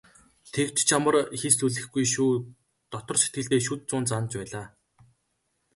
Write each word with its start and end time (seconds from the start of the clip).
"Тэгж 0.53 0.75
ч 0.87 0.89
амар 0.97 1.15
хийцлүүлэхгүй 1.39 2.05
шүү" 2.13 2.31
дотор 2.91 3.17
сэтгэлдээ 3.19 3.61
шүд 3.67 3.81
зуун 3.89 4.05
занаж 4.09 4.31
байлаа. 4.39 4.65